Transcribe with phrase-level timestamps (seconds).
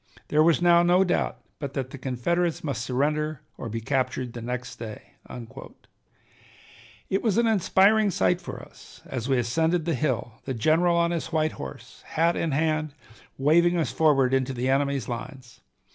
[0.29, 4.41] There was now no doubt but that the Confederates must surrender or be captured the
[4.41, 5.11] next day."
[7.07, 11.11] It was an inspiring sight for us, as we ascended the hill, the general on
[11.11, 12.95] his white horse, hat in hand,
[13.37, 15.61] waving us forward into the enemy's lines.